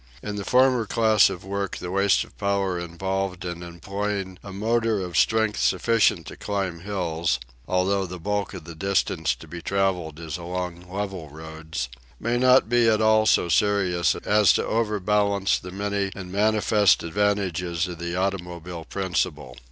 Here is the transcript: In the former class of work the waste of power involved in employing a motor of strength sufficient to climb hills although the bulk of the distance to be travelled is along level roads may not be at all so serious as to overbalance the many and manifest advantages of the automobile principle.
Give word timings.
In 0.23 0.35
the 0.35 0.43
former 0.43 0.87
class 0.87 1.29
of 1.29 1.45
work 1.45 1.77
the 1.77 1.91
waste 1.91 2.23
of 2.23 2.35
power 2.39 2.79
involved 2.79 3.45
in 3.45 3.61
employing 3.61 4.39
a 4.43 4.51
motor 4.51 4.99
of 4.99 5.15
strength 5.15 5.59
sufficient 5.59 6.25
to 6.25 6.35
climb 6.35 6.79
hills 6.79 7.39
although 7.67 8.07
the 8.07 8.17
bulk 8.17 8.55
of 8.55 8.63
the 8.63 8.73
distance 8.73 9.35
to 9.35 9.47
be 9.47 9.61
travelled 9.61 10.19
is 10.19 10.37
along 10.37 10.91
level 10.91 11.29
roads 11.29 11.87
may 12.19 12.39
not 12.39 12.67
be 12.67 12.89
at 12.89 12.99
all 12.99 13.27
so 13.27 13.47
serious 13.47 14.15
as 14.25 14.53
to 14.53 14.65
overbalance 14.65 15.59
the 15.59 15.69
many 15.69 16.09
and 16.15 16.31
manifest 16.31 17.03
advantages 17.03 17.87
of 17.87 17.99
the 17.99 18.15
automobile 18.15 18.85
principle. 18.85 19.55